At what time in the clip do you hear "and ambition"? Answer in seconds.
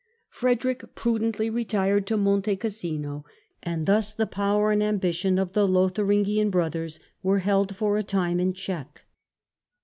4.71-5.37